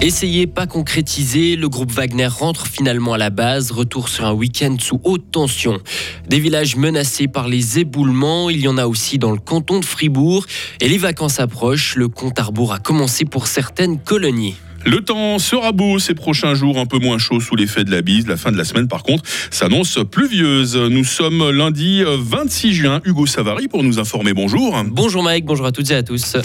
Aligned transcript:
Essayez 0.00 0.46
pas 0.46 0.68
concrétisé, 0.68 1.56
le 1.56 1.68
groupe 1.68 1.90
Wagner 1.90 2.28
rentre 2.28 2.68
finalement 2.68 3.14
à 3.14 3.18
la 3.18 3.30
base, 3.30 3.72
retour 3.72 4.08
sur 4.08 4.26
un 4.26 4.32
week-end 4.32 4.76
sous 4.78 5.00
haute 5.02 5.32
tension. 5.32 5.78
Des 6.28 6.38
villages 6.38 6.76
menacés 6.76 7.26
par 7.26 7.48
les 7.48 7.80
éboulements, 7.80 8.48
il 8.48 8.60
y 8.60 8.68
en 8.68 8.78
a 8.78 8.86
aussi 8.86 9.18
dans 9.18 9.32
le 9.32 9.40
canton 9.40 9.80
de 9.80 9.84
Fribourg. 9.84 10.46
Et 10.80 10.88
les 10.88 10.98
vacances 10.98 11.40
approchent, 11.40 11.96
le 11.96 12.06
compte 12.06 12.38
à 12.38 12.44
rebours 12.44 12.72
a 12.72 12.78
commencé 12.78 13.24
pour 13.24 13.48
certaines 13.48 13.98
colonies. 13.98 14.54
Le 14.86 15.00
temps 15.00 15.40
sera 15.40 15.72
beau 15.72 15.98
ces 15.98 16.14
prochains 16.14 16.54
jours, 16.54 16.78
un 16.78 16.86
peu 16.86 17.00
moins 17.00 17.18
chaud 17.18 17.40
sous 17.40 17.56
l'effet 17.56 17.82
de 17.82 17.90
la 17.90 18.00
bise. 18.00 18.28
La 18.28 18.36
fin 18.36 18.52
de 18.52 18.56
la 18.56 18.64
semaine, 18.64 18.86
par 18.86 19.02
contre, 19.02 19.24
s'annonce 19.50 19.98
pluvieuse. 20.08 20.76
Nous 20.76 21.04
sommes 21.04 21.50
lundi 21.50 22.04
26 22.06 22.72
juin. 22.72 23.00
Hugo 23.04 23.26
Savary 23.26 23.66
pour 23.66 23.82
nous 23.82 23.98
informer. 23.98 24.32
Bonjour. 24.32 24.80
Bonjour 24.86 25.24
Mike, 25.24 25.44
bonjour 25.44 25.66
à 25.66 25.72
toutes 25.72 25.90
et 25.90 25.96
à 25.96 26.04
tous. 26.04 26.36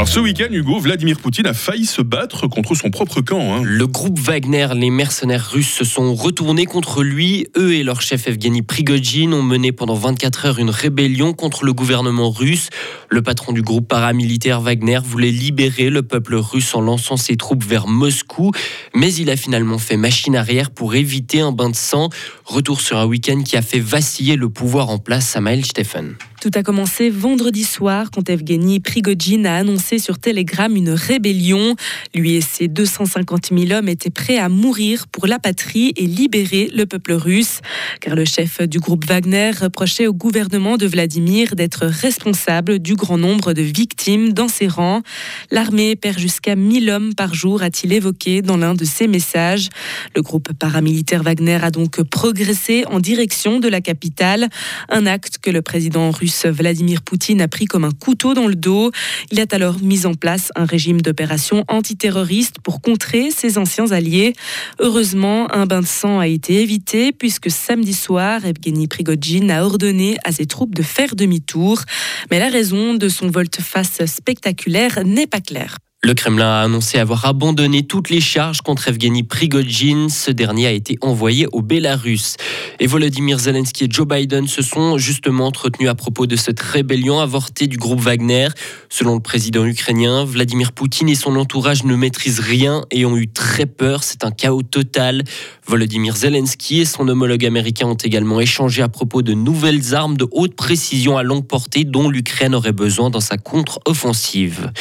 Alors 0.00 0.08
ce 0.08 0.18
week-end, 0.18 0.48
Hugo, 0.50 0.78
Vladimir 0.78 1.18
Poutine 1.18 1.46
a 1.46 1.52
failli 1.52 1.84
se 1.84 2.00
battre 2.00 2.46
contre 2.46 2.74
son 2.74 2.88
propre 2.88 3.20
camp. 3.20 3.56
Hein. 3.56 3.60
Le 3.62 3.86
groupe 3.86 4.18
Wagner, 4.18 4.68
les 4.74 4.88
mercenaires 4.88 5.50
russes, 5.50 5.74
se 5.74 5.84
sont 5.84 6.14
retournés 6.14 6.64
contre 6.64 7.02
lui. 7.02 7.48
Eux 7.58 7.74
et 7.74 7.82
leur 7.82 8.00
chef 8.00 8.26
Evgeny 8.26 8.62
Prigogine 8.62 9.34
ont 9.34 9.42
mené 9.42 9.72
pendant 9.72 9.92
24 9.92 10.46
heures 10.46 10.58
une 10.58 10.70
rébellion 10.70 11.34
contre 11.34 11.66
le 11.66 11.74
gouvernement 11.74 12.30
russe. 12.30 12.70
Le 13.10 13.20
patron 13.20 13.52
du 13.52 13.60
groupe 13.60 13.88
paramilitaire 13.88 14.62
Wagner 14.62 15.00
voulait 15.04 15.32
libérer 15.32 15.90
le 15.90 16.00
peuple 16.00 16.36
russe 16.36 16.74
en 16.74 16.80
lançant 16.80 17.18
ses 17.18 17.36
troupes 17.36 17.62
vers 17.62 17.86
Moscou, 17.86 18.52
mais 18.94 19.12
il 19.12 19.28
a 19.28 19.36
finalement 19.36 19.76
fait 19.76 19.98
machine 19.98 20.34
arrière 20.34 20.70
pour 20.70 20.94
éviter 20.94 21.42
un 21.42 21.52
bain 21.52 21.68
de 21.68 21.76
sang. 21.76 22.08
Retour 22.46 22.80
sur 22.80 22.96
un 22.96 23.04
week-end 23.04 23.42
qui 23.42 23.58
a 23.58 23.62
fait 23.62 23.80
vaciller 23.80 24.36
le 24.36 24.48
pouvoir 24.48 24.88
en 24.88 24.96
place, 24.96 25.28
Samael 25.28 25.62
Stephen. 25.66 26.16
Tout 26.40 26.50
a 26.54 26.62
commencé 26.62 27.10
vendredi 27.10 27.64
soir 27.64 28.10
quand 28.10 28.30
Evgeny 28.30 28.80
Prigogine 28.80 29.44
a 29.44 29.56
annoncé 29.56 29.98
sur 29.98 30.18
Telegram 30.18 30.74
une 30.74 30.88
rébellion. 30.88 31.76
Lui 32.14 32.36
et 32.36 32.40
ses 32.40 32.66
250 32.66 33.50
000 33.54 33.72
hommes 33.72 33.90
étaient 33.90 34.08
prêts 34.08 34.38
à 34.38 34.48
mourir 34.48 35.06
pour 35.08 35.26
la 35.26 35.38
patrie 35.38 35.92
et 35.96 36.06
libérer 36.06 36.70
le 36.74 36.86
peuple 36.86 37.12
russe. 37.12 37.60
Car 38.00 38.14
le 38.14 38.24
chef 38.24 38.62
du 38.62 38.80
groupe 38.80 39.04
Wagner 39.04 39.50
reprochait 39.50 40.06
au 40.06 40.14
gouvernement 40.14 40.78
de 40.78 40.86
Vladimir 40.86 41.54
d'être 41.56 41.84
responsable 41.84 42.78
du 42.78 42.94
grand 42.94 43.18
nombre 43.18 43.52
de 43.52 43.60
victimes 43.60 44.32
dans 44.32 44.48
ses 44.48 44.66
rangs. 44.66 45.02
L'armée 45.50 45.94
perd 45.94 46.18
jusqu'à 46.18 46.56
1000 46.56 46.88
hommes 46.88 47.14
par 47.14 47.34
jour, 47.34 47.62
a-t-il 47.62 47.92
évoqué 47.92 48.40
dans 48.40 48.56
l'un 48.56 48.72
de 48.72 48.86
ses 48.86 49.08
messages. 49.08 49.68
Le 50.16 50.22
groupe 50.22 50.54
paramilitaire 50.54 51.22
Wagner 51.22 51.58
a 51.62 51.70
donc 51.70 52.02
progressé 52.04 52.86
en 52.86 52.98
direction 52.98 53.60
de 53.60 53.68
la 53.68 53.82
capitale. 53.82 54.48
Un 54.88 55.04
acte 55.04 55.36
que 55.36 55.50
le 55.50 55.60
président 55.60 56.10
russe 56.10 56.29
Vladimir 56.44 57.02
Poutine 57.02 57.40
a 57.40 57.48
pris 57.48 57.66
comme 57.66 57.84
un 57.84 57.90
couteau 57.90 58.34
dans 58.34 58.46
le 58.46 58.54
dos. 58.54 58.90
Il 59.30 59.40
a 59.40 59.44
alors 59.50 59.80
mis 59.82 60.06
en 60.06 60.14
place 60.14 60.50
un 60.56 60.64
régime 60.64 61.00
d'opération 61.00 61.64
antiterroriste 61.68 62.60
pour 62.62 62.80
contrer 62.80 63.30
ses 63.30 63.58
anciens 63.58 63.90
alliés. 63.92 64.34
Heureusement, 64.78 65.52
un 65.52 65.66
bain 65.66 65.80
de 65.80 65.86
sang 65.86 66.18
a 66.20 66.26
été 66.26 66.62
évité 66.62 67.12
puisque 67.12 67.50
samedi 67.50 67.94
soir, 67.94 68.44
Evgeny 68.44 68.86
Prigogine 68.86 69.50
a 69.50 69.64
ordonné 69.64 70.16
à 70.24 70.32
ses 70.32 70.46
troupes 70.46 70.74
de 70.74 70.82
faire 70.82 71.16
demi-tour. 71.16 71.82
Mais 72.30 72.38
la 72.38 72.48
raison 72.48 72.94
de 72.94 73.08
son 73.08 73.28
volte-face 73.28 74.04
spectaculaire 74.06 75.04
n'est 75.04 75.26
pas 75.26 75.40
claire. 75.40 75.78
Le 76.02 76.14
Kremlin 76.14 76.48
a 76.48 76.62
annoncé 76.62 76.96
avoir 76.96 77.26
abandonné 77.26 77.82
toutes 77.82 78.08
les 78.08 78.22
charges 78.22 78.62
contre 78.62 78.88
Evgeny 78.88 79.22
Prigogine. 79.22 80.08
Ce 80.08 80.30
dernier 80.30 80.66
a 80.66 80.70
été 80.70 80.96
envoyé 81.02 81.46
au 81.52 81.60
Bélarus. 81.60 82.36
Et 82.78 82.86
Volodymyr 82.86 83.38
Zelensky 83.38 83.84
et 83.84 83.88
Joe 83.90 84.08
Biden 84.08 84.48
se 84.48 84.62
sont 84.62 84.96
justement 84.96 85.44
entretenus 85.44 85.90
à 85.90 85.94
propos 85.94 86.26
de 86.26 86.36
cette 86.36 86.58
rébellion 86.58 87.20
avortée 87.20 87.66
du 87.66 87.76
groupe 87.76 88.00
Wagner. 88.00 88.48
Selon 88.88 89.12
le 89.12 89.20
président 89.20 89.66
ukrainien, 89.66 90.24
Vladimir 90.24 90.72
Poutine 90.72 91.10
et 91.10 91.14
son 91.14 91.36
entourage 91.36 91.84
ne 91.84 91.94
maîtrisent 91.94 92.40
rien 92.40 92.86
et 92.90 93.04
ont 93.04 93.18
eu 93.18 93.28
très 93.28 93.66
peur. 93.66 94.02
C'est 94.02 94.24
un 94.24 94.30
chaos 94.30 94.62
total. 94.62 95.22
Volodymyr 95.66 96.16
Zelensky 96.16 96.80
et 96.80 96.86
son 96.86 97.06
homologue 97.08 97.44
américain 97.44 97.88
ont 97.88 97.94
également 97.94 98.40
échangé 98.40 98.80
à 98.80 98.88
propos 98.88 99.20
de 99.20 99.34
nouvelles 99.34 99.94
armes 99.94 100.16
de 100.16 100.26
haute 100.32 100.56
précision 100.56 101.18
à 101.18 101.22
longue 101.22 101.46
portée 101.46 101.84
dont 101.84 102.08
l'Ukraine 102.08 102.54
aurait 102.54 102.72
besoin 102.72 103.10
dans 103.10 103.20
sa 103.20 103.36
contre-offensive. 103.36 104.72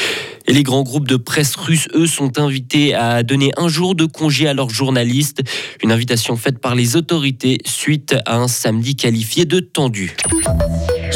Les 0.49 0.63
grands 0.63 0.81
groupes 0.81 1.07
de 1.07 1.15
presse 1.15 1.55
russes, 1.55 1.87
eux, 1.93 2.07
sont 2.07 2.39
invités 2.39 2.95
à 2.95 3.21
donner 3.21 3.51
un 3.55 3.67
jour 3.67 3.93
de 3.93 4.05
congé 4.05 4.47
à 4.47 4.55
leurs 4.55 4.71
journalistes. 4.71 5.43
Une 5.83 5.91
invitation 5.91 6.35
faite 6.37 6.57
par 6.57 6.73
les 6.73 6.95
autorités 6.95 7.59
suite 7.65 8.15
à 8.25 8.37
un 8.37 8.47
samedi 8.47 8.95
qualifié 8.95 9.45
de 9.45 9.59
tendu. 9.59 10.17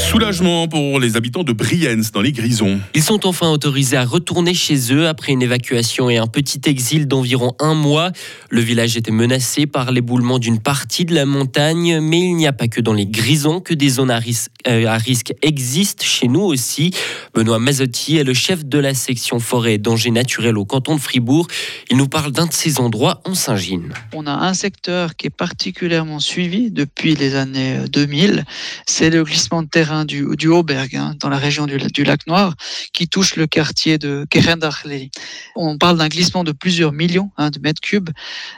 Soulagement 0.04 0.68
pour 0.68 1.00
les 1.00 1.16
habitants 1.16 1.44
de 1.44 1.54
Brienz 1.54 2.12
dans 2.12 2.22
les 2.22 2.34
Grisons. 2.34 2.80
Ils 2.94 3.02
sont 3.02 3.26
enfin 3.26 3.50
autorisés 3.50 3.96
à 3.96 4.04
retourner 4.04 4.54
chez 4.54 4.94
eux 4.94 5.08
après 5.08 5.32
une 5.32 5.42
évacuation 5.42 6.10
et 6.10 6.18
un 6.18 6.28
petit 6.28 6.62
exil 6.66 7.08
d'environ 7.08 7.56
un 7.60 7.74
mois. 7.74 8.12
Le 8.50 8.60
village 8.60 8.98
était 8.98 9.12
menacé 9.12 9.66
par 9.66 9.92
l'éboulement 9.92 10.40
d'une 10.40 10.60
partie 10.60 11.06
de 11.06 11.16
la 11.16 11.26
montagne, 11.26 12.00
mais 12.02 12.20
il 12.20 12.36
n'y 12.36 12.46
a 12.48 12.54
pas 12.54 12.68
que 12.68 12.82
dans 12.82 12.94
les 12.94 13.08
Grisons 13.08 13.62
que 13.62 13.74
des 13.74 13.90
zones 13.90 14.12
à 14.12 14.20
risque, 14.20 14.52
euh, 14.68 14.86
à 14.88 14.98
risque 14.98 15.34
existent 15.42 16.06
chez 16.06 16.28
nous 16.28 16.42
aussi. 16.42 16.92
Benoît 17.34 17.60
Mazotti 17.60 18.18
est 18.18 18.24
le 18.24 18.34
chef 18.34 18.66
de 18.66 18.78
la 18.78 18.94
section 18.94 19.40
forêt 19.40 19.76
et 19.76 19.78
danger 19.78 20.12
naturel 20.12 20.58
au 20.58 20.66
canton 20.66 20.96
de 20.96 21.02
Fribourg. 21.02 21.48
Il 21.90 21.98
nous 21.98 22.10
parle 22.10 22.32
d'un 22.34 22.46
de 22.46 22.54
ces 22.54 22.80
endroits 22.80 23.22
en 23.26 23.34
Saint-Gine. 23.34 23.94
On 24.14 24.28
a 24.28 24.34
un 24.34 24.54
secteur 24.54 25.16
qui 25.16 25.28
est 25.28 25.36
particulièrement 25.36 26.20
suivi 26.20 26.72
depuis 26.72 27.16
les 27.16 27.36
années 27.36 27.80
2000, 27.92 28.44
c'est 28.86 29.10
le 29.10 29.24
glissement 29.24 29.64
de 29.64 29.68
du, 30.06 30.26
du 30.36 30.48
Auberg, 30.48 30.96
hein, 30.96 31.16
dans 31.20 31.30
la 31.30 31.38
région 31.38 31.66
du, 31.68 32.04
lac 32.04 32.28
Noir, 32.28 32.56
qui 32.94 33.08
touche 33.08 33.36
le 33.36 33.48
quartier 33.48 33.98
de 33.98 34.26
Kerendachli. 34.30 35.12
On 35.56 35.78
parle 35.78 35.98
d'un 35.98 36.08
glissement 36.08 36.44
de 36.44 36.52
plusieurs 36.52 36.92
millions 36.92 37.32
hein, 37.38 37.50
de 37.52 37.60
mètres 37.60 37.82
cubes. 37.82 38.10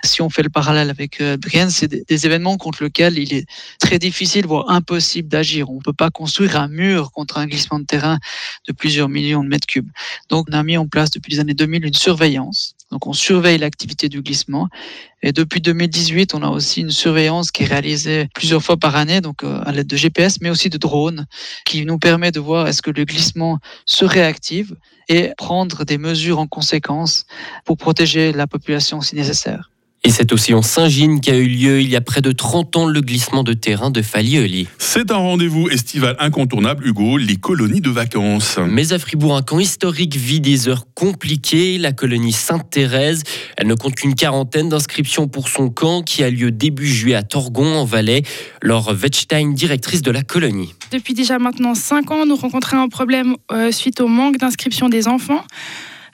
Si 0.03 0.22
on 0.22 0.29
fait 0.29 0.44
le 0.44 0.50
parallèle 0.50 0.90
avec 0.90 1.22
euh, 1.22 1.38
Brienne, 1.38 1.69
c'est 1.69 1.88
des, 1.88 2.25
événements 2.25 2.57
contre 2.57 2.84
lesquels 2.84 3.18
il 3.19 3.34
est 3.34 3.46
très 3.79 4.00
difficile, 4.00 4.47
voire 4.47 4.69
impossible 4.69 5.28
d'agir. 5.28 5.69
On 5.69 5.75
ne 5.75 5.81
peut 5.81 5.94
pas 5.94 6.09
construire 6.09 6.57
un 6.57 6.68
mur 6.68 7.12
contre 7.12 7.38
un 7.38 7.46
glissement 7.46 7.79
de 7.79 7.85
terrain 7.85 8.17
de 8.67 8.73
plusieurs 8.73 9.09
millions 9.09 9.44
de 9.44 9.50
mètres 9.50 9.67
cubes. 9.67 9.90
Donc, 10.29 10.47
on 10.50 10.53
a 10.53 10.63
mis 10.63 10.78
en 10.78 10.88
place 10.88 11.12
depuis 11.12 11.34
les 11.34 11.40
années 11.40 11.53
2000 11.53 11.85
une 11.85 11.94
surveillance. 11.94 12.75
Donc, 12.96 13.08
on 13.08 13.14
surveille 13.14 13.58
l'activité 13.58 14.08
du 14.08 14.22
glissement. 14.22 14.70
Et 15.22 15.34
depuis 15.34 15.60
2018, 15.60 16.34
on 16.34 16.42
a 16.44 16.48
aussi 16.48 16.80
une 16.80 16.92
surveillance 16.92 17.52
qui 17.52 17.64
est 17.64 17.66
réalisée 17.66 18.30
plusieurs 18.34 18.64
fois 18.64 18.78
par 18.78 18.96
année, 18.96 19.20
donc 19.20 19.44
euh, 19.44 19.60
à 19.66 19.74
l'aide 19.74 19.88
de 19.88 19.98
GPS, 19.98 20.40
mais 20.40 20.50
aussi 20.50 20.70
de 20.70 20.78
drones 20.78 21.26
qui 21.66 21.86
nous 21.86 22.00
permet 22.00 22.32
de 22.32 22.40
voir 22.40 22.70
est-ce 22.70 22.82
que 22.82 22.92
le 22.92 23.04
glissement 23.04 23.60
se 23.86 24.06
réactive 24.06 24.78
et 25.10 25.34
prendre 25.36 25.84
des 25.84 25.98
mesures 25.98 26.40
en 26.40 26.48
conséquence 26.48 27.26
pour 27.66 27.76
protéger 27.76 28.32
la 28.32 28.48
population 28.48 29.02
si 29.02 29.16
nécessaire. 29.16 29.75
Et 30.06 30.12
c'est 30.12 30.32
aussi 30.34 30.54
en 30.54 30.62
Saint-Gine 30.62 31.20
qu'a 31.20 31.36
eu 31.36 31.48
lieu 31.48 31.82
il 31.82 31.90
y 31.90 31.96
a 31.96 32.02
près 32.02 32.22
de 32.22 32.32
30 32.32 32.76
ans 32.76 32.86
le 32.86 33.02
glissement 33.02 33.42
de 33.42 33.54
terrain 33.54 33.90
de 33.90 34.04
Falioli. 34.04 34.68
C'est 34.78 35.10
un 35.10 35.18
rendez-vous 35.18 35.68
estival 35.70 36.16
incontournable, 36.20 36.86
Hugo, 36.86 37.18
les 37.18 37.38
colonies 37.38 37.82
de 37.82 37.90
vacances. 37.90 38.60
Mais 38.68 38.94
à 38.94 39.00
Fribourg, 39.00 39.36
un 39.36 39.42
camp 39.42 39.58
historique 39.58 40.16
vit 40.16 40.42
des 40.42 40.70
heures 40.70 40.86
compliquées. 40.94 41.80
La 41.80 41.92
colonie 41.92 42.34
Sainte-Thérèse, 42.34 43.24
elle 43.58 43.66
ne 43.66 43.74
compte 43.74 43.96
qu'une 43.96 44.14
quarantaine 44.14 44.70
d'inscriptions 44.70 45.28
pour 45.28 45.50
son 45.50 45.72
camp 45.72 46.04
qui 46.04 46.24
a 46.24 46.30
lieu 46.30 46.52
début 46.52 46.86
juillet 46.86 47.16
à 47.16 47.24
Torgon, 47.24 47.74
en 47.74 47.86
Valais. 47.86 48.22
Laure 48.62 48.94
Wettstein, 48.94 49.54
directrice 49.54 50.04
de 50.04 50.12
la 50.12 50.22
colonie. 50.22 50.76
Depuis 50.92 51.16
déjà 51.16 51.40
maintenant 51.40 51.74
5 51.74 52.12
ans, 52.12 52.28
nous 52.28 52.36
rencontrons 52.36 52.80
un 52.80 52.90
problème 52.90 53.38
euh, 53.52 53.72
suite 53.72 54.00
au 54.02 54.08
manque 54.08 54.38
d'inscription 54.38 54.88
des 54.88 55.08
enfants. 55.08 55.44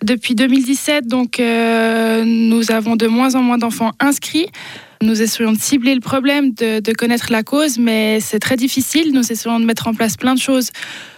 Depuis 0.04 0.34
2017, 0.34 1.08
donc, 1.08 1.40
euh, 1.40 2.24
nous 2.26 2.72
avons 2.72 2.96
de 2.96 3.06
moins 3.06 3.36
en 3.36 3.44
moins 3.44 3.60
d'enfants 3.60 3.92
inscrits. 4.00 4.48
Nous 5.04 5.22
essayons 5.22 5.52
de 5.52 5.60
cibler 5.60 5.94
le 5.94 6.00
problème, 6.00 6.54
de, 6.54 6.94
connaître 6.94 7.32
la 7.32 7.44
cause, 7.44 7.78
mais 7.78 8.20
c'est 8.20 8.40
très 8.40 8.56
difficile. 8.56 9.14
Nous 9.14 9.32
essayons 9.32 9.60
de 9.60 9.66
mettre 9.66 9.88
en 9.88 9.94
place 9.94 10.18
plein 10.18 10.34
de 10.34 10.40
choses 10.40 10.72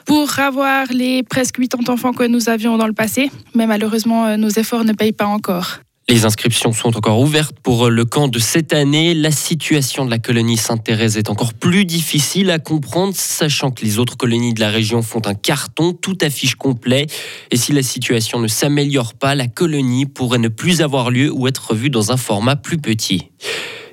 pour 0.06 0.38
avoir 0.40 0.88
les 0.92 1.24
presque 1.24 1.60
80 1.60 1.94
enfants 1.94 2.12
que 2.12 2.24
nous 2.24 2.50
avions 2.50 2.78
dans 2.78 2.88
le 2.88 2.94
passé, 2.94 3.32
mais 3.56 3.68
malheureusement, 3.68 4.26
euh, 4.26 4.38
nos 4.38 4.50
efforts 4.50 4.84
ne 4.84 4.94
payent 4.94 5.14
pas 5.14 5.28
encore. 5.28 5.80
Les 6.10 6.26
inscriptions 6.26 6.74
sont 6.74 6.98
encore 6.98 7.20
ouvertes 7.22 7.56
pour 7.64 7.90
le 7.90 8.04
camp 8.04 8.28
de 8.28 8.38
cette 8.38 8.74
année. 8.74 9.14
La 9.14 9.32
situation 9.32 10.04
de 10.04 10.10
la 10.10 10.20
colonie 10.20 10.58
Sainte-Thérèse 10.58 11.18
est 11.18 11.30
encore 11.30 11.54
plus 11.54 11.86
difficile 11.86 12.52
à 12.52 12.60
comprendre, 12.60 13.14
sachant 13.16 13.72
que 13.72 13.86
les 13.86 14.00
autres 14.00 14.18
colonies 14.18 14.54
de 14.54 14.60
la 14.60 14.70
région 14.70 15.02
font 15.02 15.22
un 15.26 15.34
carton, 15.34 15.94
tout 15.94 16.18
affiche 16.22 16.56
complet. 16.56 17.08
Et 17.52 17.58
si 17.58 17.72
la 17.72 17.84
situation 17.84 18.40
ne 18.40 18.50
s'améliore 18.50 19.14
pas, 19.14 19.34
la 19.34 19.48
colonie 19.48 20.06
pourrait 20.06 20.40
ne 20.40 20.50
plus 20.50 20.82
avoir 20.82 21.10
lieu 21.10 21.32
ou 21.32 21.48
être 21.48 21.70
revue 21.70 21.90
dans 21.90 22.12
un 22.12 22.18
format 22.18 22.58
plus 22.58 22.78
petit. 22.78 23.30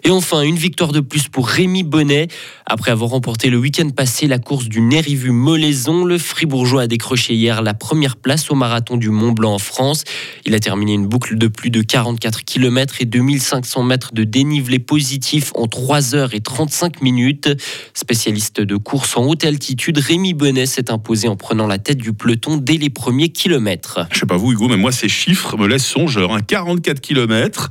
Et 0.02 0.11
enfin, 0.11 0.43
une 0.43 0.56
victoire 0.56 0.93
de 0.93 1.00
plus 1.00 1.29
pour 1.29 1.47
Rémi 1.47 1.82
Bonnet. 1.82 2.29
Après 2.64 2.91
avoir 2.91 3.11
remporté 3.11 3.50
le 3.50 3.58
week-end 3.58 3.91
passé 3.91 4.26
la 4.26 4.38
course 4.38 4.67
du 4.67 4.81
Nérivu-Molaison, 4.81 6.05
le 6.05 6.17
Fribourgeois 6.17 6.82
a 6.82 6.87
décroché 6.87 7.35
hier 7.35 7.61
la 7.61 7.75
première 7.75 8.17
place 8.17 8.50
au 8.50 8.55
marathon 8.55 8.97
du 8.97 9.11
Mont 9.11 9.32
Blanc 9.32 9.55
en 9.55 9.58
France. 9.58 10.05
Il 10.47 10.55
a 10.55 10.61
terminé 10.61 10.94
une 10.94 11.06
boucle 11.06 11.37
de 11.37 11.49
plus 11.49 11.70
de 11.70 11.82
44 11.82 12.44
km 12.44 12.97
et 13.00 13.05
2500 13.05 13.82
mètres 13.82 14.14
de 14.14 14.25
dénivelé 14.25 14.79
positif 14.79 15.52
en 15.55 15.67
3 15.67 16.14
heures 16.14 16.35
et 16.35 16.41
35 16.41 17.02
minutes. 17.02 17.50
Spécialiste 17.93 18.61
de 18.62 18.76
course 18.76 19.17
en 19.17 19.26
haute 19.26 19.44
altitude, 19.44 19.99
Rémi 19.99 20.32
Bonnet 20.32 20.67
s'est 20.67 20.91
imposé 20.91 21.29
en 21.29 21.37
prenant 21.37 21.67
la 21.67 21.79
tête 21.79 21.99
du 21.99 22.14
peloton 22.14 22.56
dès 22.56 22.79
les 22.79 22.91
premiers 22.91 23.29
kilomètres. 23.29 24.06
Je 24.12 24.20
sais 24.20 24.26
pas 24.26 24.37
vous 24.37 24.52
Hugo, 24.52 24.69
mais 24.69 24.76
moi 24.76 24.93
ces 24.93 25.08
chiffres 25.08 25.58
me 25.58 25.67
laissent 25.67 25.85
songeur. 25.87 26.31
44 26.47 27.00
km, 27.00 27.69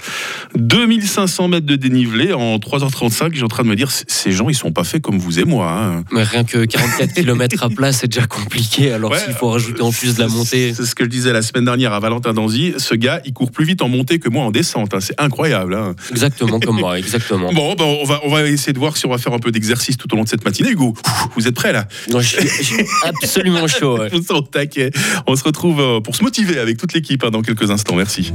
2500 0.55 1.47
mètres 1.47 1.65
de 1.65 1.75
dénivelé 1.75 2.18
en 2.33 2.57
3h35. 2.57 3.33
J'ai 3.33 3.43
en 3.43 3.47
train 3.47 3.63
de 3.63 3.67
me 3.67 3.75
dire, 3.75 3.89
ces 3.91 4.31
gens, 4.31 4.49
ils 4.49 4.55
sont 4.55 4.71
pas 4.71 4.83
faits 4.83 5.01
comme 5.01 5.17
vous 5.17 5.39
et 5.39 5.45
moi. 5.45 5.71
Hein. 5.71 6.03
Mais 6.11 6.23
rien 6.23 6.43
que 6.43 6.65
44 6.65 7.13
km 7.13 7.63
à 7.63 7.69
plat, 7.69 7.91
c'est 7.91 8.07
déjà 8.07 8.27
compliqué. 8.27 8.91
Alors 8.91 9.15
s'il 9.15 9.33
faut 9.33 9.49
rajouter 9.49 9.81
en 9.81 9.91
plus 9.91 10.15
de 10.15 10.21
la 10.21 10.27
montée. 10.27 10.73
C'est 10.73 10.85
ce 10.85 10.95
que 10.95 11.03
je 11.03 11.09
disais 11.09 11.33
la 11.33 11.41
semaine 11.41 11.65
dernière 11.65 11.93
à 11.93 11.99
Valentin 11.99 12.33
Danzy. 12.33 12.73
Ce 12.77 12.95
gars, 12.95 13.21
il 13.25 13.33
court 13.33 13.51
plus 13.51 13.65
vite 13.65 13.81
en 13.81 13.89
montée 13.89 14.19
que 14.19 14.29
moi 14.29 14.43
en 14.43 14.51
descente. 14.51 14.93
Hein. 14.93 14.99
C'est 14.99 15.19
incroyable. 15.19 15.75
Hein. 15.75 15.95
Exactement 16.11 16.59
comme 16.59 16.79
moi, 16.79 16.97
exactement. 16.97 17.51
Bon, 17.59 17.73
ben, 17.75 17.83
on, 17.83 18.05
va, 18.05 18.21
on 18.23 18.29
va 18.29 18.47
essayer 18.47 18.73
de 18.73 18.79
voir 18.79 18.95
si 18.95 19.05
on 19.05 19.09
va 19.09 19.17
faire 19.17 19.33
un 19.33 19.39
peu 19.39 19.51
d'exercice 19.51 19.97
tout 19.97 20.11
au 20.13 20.15
long 20.15 20.23
de 20.23 20.29
cette 20.29 20.45
matinée. 20.45 20.69
Hugo, 20.69 20.93
vous 21.35 21.47
êtes 21.47 21.55
prêt 21.55 21.73
là? 21.73 21.87
Non, 22.09 22.21
je, 22.21 22.37
suis, 22.37 22.75
absolument 23.03 23.67
chaud. 23.67 23.99
On 25.27 25.35
se 25.35 25.43
retrouve 25.43 25.79
euh, 25.79 25.99
pour 25.99 26.15
se 26.15 26.23
motiver 26.23 26.59
avec 26.59 26.77
toute 26.77 26.93
l'équipe 26.93 27.25
dans 27.25 27.41
quelques 27.41 27.71
instants. 27.71 27.95
Merci. 27.95 28.31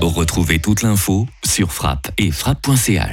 Retrouvez 0.00 0.58
toute 0.58 0.82
l'info 0.82 1.26
sur 1.44 1.72
frappe 1.72 2.10
et 2.18 2.30
frappe.ch. 2.30 3.06